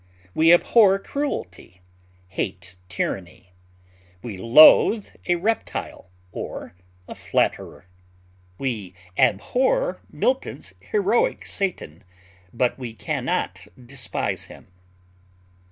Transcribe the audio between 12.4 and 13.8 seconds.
but we can not